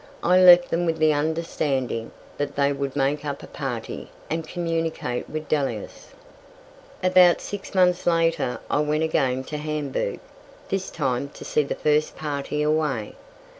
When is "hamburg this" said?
9.57-10.89